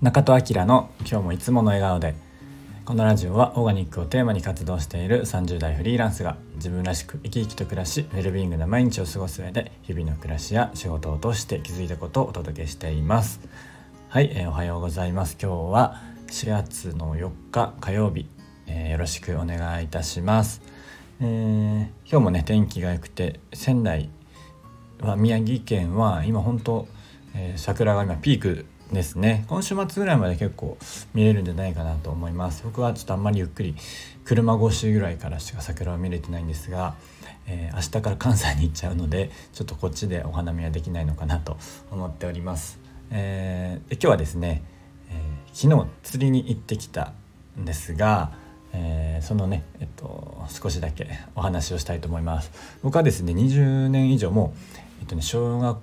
[0.00, 2.14] 中戸明の今日もいつもの笑顔で。
[2.84, 13.40] このラジオはオーガニックをテーマに活動している30代フリーランスが自分らしく生き生きと暮らしウェルビーイングな毎日を過ごす上で日々の暮らしや仕事を通して気づいたことをお届けしています。
[14.08, 15.36] はい、えー、おはようございます。
[15.42, 18.26] 今日は4月の4日火曜日、
[18.68, 20.62] えー、よろしくお願いいたします、
[21.20, 24.10] えー、今日もね天気が良くて仙台
[25.00, 26.86] は宮城県は今本当、
[27.34, 29.44] え桜が今ピークですね。
[29.48, 30.78] 今週末ぐらいまで結構
[31.14, 32.62] 見れるんじゃないかなと思います。
[32.64, 33.74] 僕はちょっとあんまりゆっくり
[34.24, 36.94] 車越しぐらいからしか桜は見れてないんですが、
[37.46, 41.56] えー、明日から関西に行っちゃうのでちょっとこっちでお花見はできないのかなと
[41.90, 42.78] 思っております、
[43.10, 44.62] えー、で今日はですね、
[45.10, 47.14] えー、昨日釣りに行ってきた
[47.58, 48.32] んですが
[48.70, 52.52] えー、そのね、えっと、少しだけお話をしたいと思います。
[52.82, 54.52] 僕はですね20年以上も、
[55.00, 55.78] えっとね、小学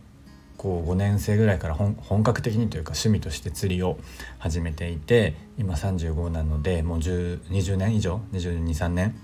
[0.65, 3.98] 校5年生ぐらいから本格的にというか趣味として釣りを
[4.40, 9.15] 始めていて今35なのでもう20年以上223年、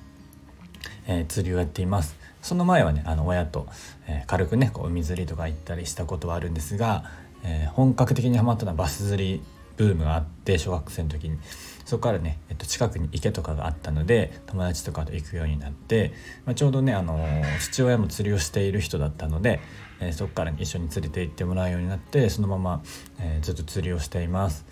[1.08, 2.16] えー、釣りをやっています。
[2.44, 3.68] その前はねあの親と、
[4.08, 7.06] えー、軽くねこう海釣りとか行ったりしたことはあるんですが、
[7.44, 9.44] えー、本格的にハマったのはバス釣り
[9.82, 11.40] ブームがあって小学生の時に
[11.86, 16.14] そこからね、えっと、近くに池とかがあったので友達とかと行くようになって、
[16.46, 17.26] まあ、ちょうどね、あの
[17.60, 19.60] 父親も釣りをしている人だったので、
[20.00, 22.84] えー、そこから一緒に連れて行ってもらうようになってそのまま、
[23.20, 24.66] えー、ずっと釣りをしています。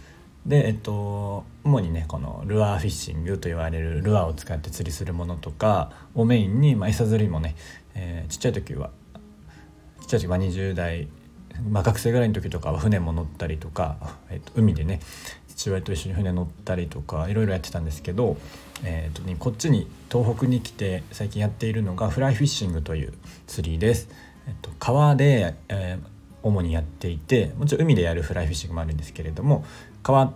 [0.45, 7.55] でえっと主にねこのルアーフィッシングと言われるルアーを使って釣りするものとかをメインに、まあ、餌釣りもね、
[7.94, 8.91] えー、ちっちゃい時は
[10.01, 11.09] ちっちゃい時は20代
[11.69, 13.97] まあ、学生ぐらいの時とかは船も乗ったりとか、
[14.29, 14.99] えっと、海でね
[15.47, 18.38] 父親と一緒に船乗ったりとかいろいろやってたんですけど、
[18.83, 23.13] えーとね、こっちに東北に来て最近やっているのがフライフィッシングという
[23.47, 24.09] 釣りです。
[24.47, 26.07] えっと、川で、えー、
[26.43, 29.66] 主にやっていてもちろん海でやるフライフィッシングもあるんですけれども
[30.01, 30.33] 川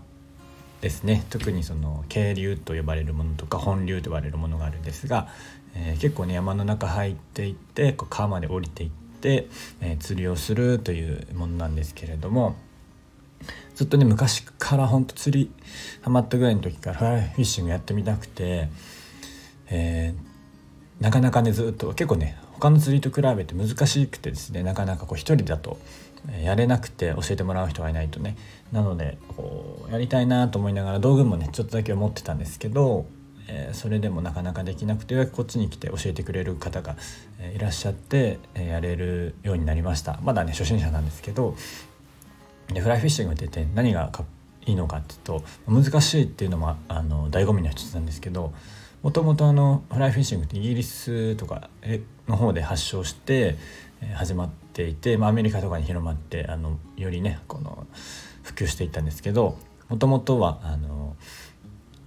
[0.82, 5.30] ですね特にその渓流と呼ばれるものとか本流と呼ばれるものがあるんですが、
[5.76, 9.03] えー、結構ね山の中入っていってこう川まで降りていって、
[9.82, 12.56] えー、釣りをするというものなんですけれども。
[13.76, 15.52] ずっとね昔からほんと釣り
[16.02, 18.70] ハマったぐらいの時からフライフィッシングやってみたくて、
[19.70, 25.80] えー、なかなかねずっと結構ね他の釣りと比べて難しくてですねなかなかこう一人だと
[26.42, 28.38] やれなくて教えてもらう人がいないとね
[28.72, 33.06] なのでこうやりたいなと思いながら道具もねちょっとだけ持ってたんですけど、
[33.48, 36.96] えー、それでもなかなかできなくてこっちに来て教えてくれる方が
[37.56, 40.20] いらっしゃって、えやれるようになりました。
[40.24, 41.56] まだね初心者なんですけど
[42.74, 44.12] でフライフィッシングって言って何が
[44.66, 48.54] いいのかっていうと難しいっていうのもあの醍醐味の一つなんですけど
[49.02, 49.52] もともと
[49.92, 51.70] フライフィッシングってイギリスとか
[52.28, 53.58] の方で発祥して
[54.16, 57.86] 始まっていて、まあ、アメリカとかに広まってあのよりねこの
[58.44, 59.58] 普及していったんですけど
[59.90, 61.16] もともとはあの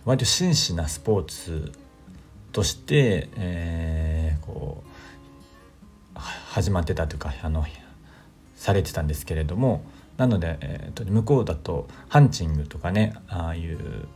[0.06, 1.72] 割と真摯なスポーツ
[2.52, 7.66] として、えー、こう始まってたというかあの
[8.54, 9.84] されてたんですけれども
[10.16, 14.08] なので、えーと、向こうだとハンチングとかねああいう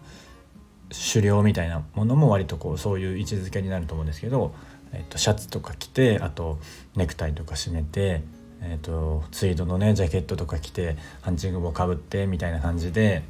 [1.13, 4.55] 狩猟みたいなものも割とこうそういう位置づけになると思うんですけど、
[4.93, 6.59] えーと、シャツとか着てあと
[6.97, 8.23] ネクタイとか締めて、
[8.63, 13.23] えーと、ツイードのねジャケットとか着てハンチング帽かぶってみたいな感じで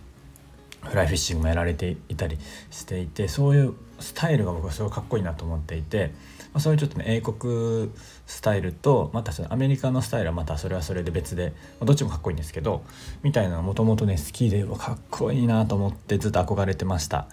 [0.82, 2.38] フライフィッシングもやられていたり
[2.70, 6.12] していてそういうスタイルが僕はすごいかっこいいなと思っていて。
[6.52, 7.90] まあ、そういうちょっとね英国
[8.26, 12.82] スタイルとまたそのアメリカのスタイルはまたそれはそれで別で、まあ、どっちもかっこいいんですけど
[13.22, 17.28] みたいなのがもともとね好きでかっこいいなと思ってずっと憧れてました。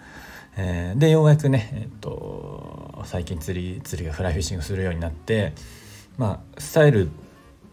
[0.56, 5.52] えー、でようやくね、えっと、最近釣り釣りがフライフィッシングするようになって
[6.16, 7.10] まあスタイル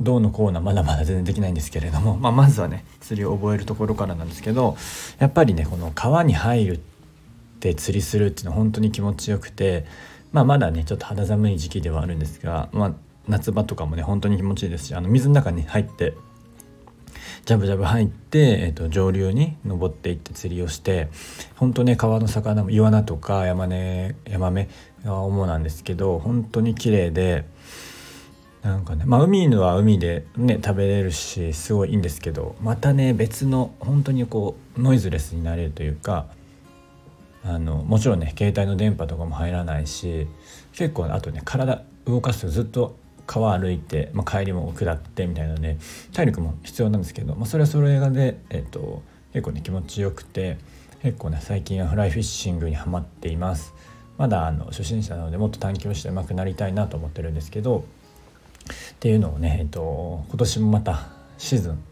[0.02, 4.78] どうのこうのまだまだ全然できないんですけれども、まあ、まずはね釣りを覚えるところからなんですけど
[5.20, 6.80] やっぱりねこの川に入るっ
[7.60, 9.86] て釣りするっていうのは本当に気持ちよくて
[10.36, 12.94] まあ、まだねちょっと肌寒い時期ではあるんですが、まあ、
[13.30, 16.14] 夏場とかもね本当に気持ちいいですしあの水の中に入って
[17.46, 21.08] ジャブジャブ入って、えーと、上流に登っていって釣りをして
[21.56, 24.68] 本当ね川の魚もイワナとかヤマネヤマメ
[25.06, 27.46] が主なんですけど本当に綺麗で
[28.66, 36.26] なんかねまあ海犬は海でね食べれるしすごいいいんですけどまたね別の本当にこうノイズレスになれるというか
[37.44, 40.28] あのもちろんね携帯の電波とかも入らないし
[40.74, 42.96] 結構あとね体動かすとずっと
[43.28, 45.78] 川歩いて、まあ、帰りも下ってみたいなので
[46.12, 49.04] 体力も必要なんですけど、まあ、それはそれがで、えーと、
[49.34, 50.58] 結構ね気持ちよくて
[51.04, 53.76] 結構ね最近はフライフィッシングにはまっています。
[54.18, 57.84] まだあの初心者なのでもっと探求して上手くなりたいなと思ってるんですけど
[58.66, 61.08] っていうのをね、えーと、と今年もまた
[61.38, 61.84] シーズン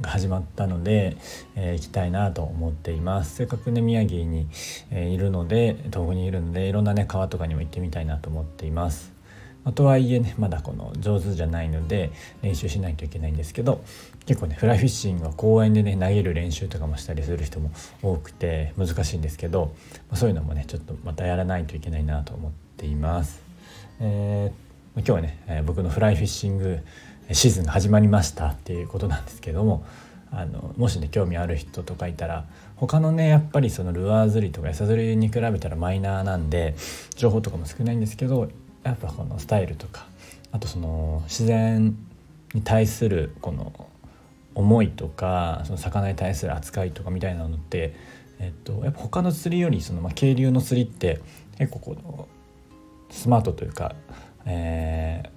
[0.00, 1.16] が始まったので、
[1.56, 4.48] えー、行きたいなと思っていますせっかくね宮城に、
[4.90, 9.20] えー、いるので東北にいるのでいろんなね川とかにも行ってみたいなと思っています
[9.64, 12.10] まあ、とはいえねまだこの上手じゃないので
[12.42, 13.84] 練習しないといけないんですけど
[14.26, 17.70] 結構ねフライフィッシングは公園でね投げる練習とかもしたりする人も
[18.02, 19.74] 多くて難しいんですけど、
[20.08, 23.42] まあ、そういうのもねちょっとまたやらないといけないなと思っています。
[24.00, 26.80] えー、今日はね、えー、僕のフライフィッシング
[27.30, 29.84] シーズンが始まりましたっていうことなんですけども
[30.32, 32.44] あのもしね興味ある人とかいたら
[32.74, 36.74] 他のねやっぱりそのルアー釣りとか餌釣りに比べたらマイナーなんで
[37.14, 38.50] 情報とかも少ないんですけど
[38.82, 40.06] やっぱこのスタイルとか
[40.50, 41.96] あとその自然
[42.52, 43.88] に対するこの
[44.56, 47.94] 思いとかその魚に対する扱いとかみたいなのって、
[48.40, 51.20] えっと、やっぱ他の釣りよりその、まあ、渓流の釣りって
[51.58, 52.28] 結構この
[53.10, 53.94] スマートというか、
[54.46, 55.30] えー、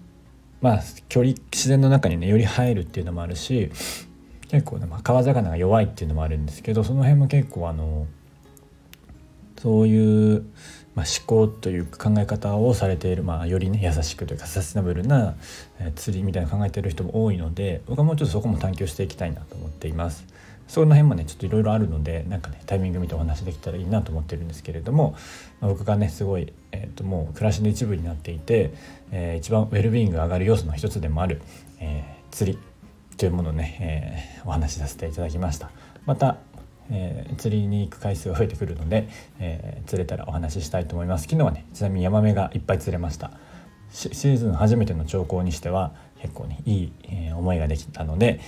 [0.61, 3.71] まあ距離自然の中にねより入るっていうのもあるし
[4.49, 8.07] 結構ね、まあ、川魚が弱いっていうのもあるんですけどその辺も結構あの
[9.57, 10.45] そういう
[10.95, 15.35] まあ、思考という考え方をされている、まあ、よりね優しくというかサステナブルな、
[15.79, 20.25] え、釣りみたいな考えてる人も多いので僕はもうちょっとそこも探求していきたいなと思っています。
[20.67, 25.15] その辺もねちょっといろいろあるのでなんかねタイミング見てお話できたらいいなと思ってるんですけれども、
[25.61, 28.73] まあ、僕がねすごい、えー、ともう暮らしの一部になっていて、
[29.11, 31.41] えー、一番ウェルビーイングが上がる要素の一つでもある、
[31.79, 32.59] えー、釣り
[33.17, 35.69] というものをね、えー、お話しさせていただきました。
[36.05, 36.37] また
[36.91, 39.07] えー、釣りに行く回数が増えてくるので、
[39.39, 43.31] えー、釣れたらお話ししたいと思います昨日はねちなみにヤマメがいっぱい釣れました
[43.91, 48.39] シーズン初めての兆候にしては結構ねいい、えー、思いができたので、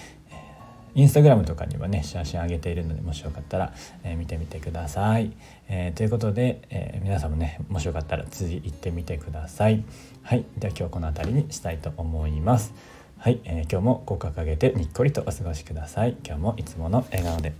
[0.95, 5.33] インスタグラムとかにはね写真上げているのでもしよかったら、えー、見てみてください、
[5.67, 9.83] えー、ということで、えー、皆さんもねもしよかったら次行ってみてください。
[10.23, 10.45] はい。
[10.57, 12.73] では今日この辺りにしたいと思います。
[13.19, 16.17] はい、えー、今日も口角上げてにっこりとお過ごしください。
[16.25, 17.53] 今日もいつもの笑顔で。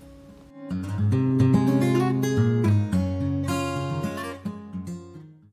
[0.67, 1.84] thank you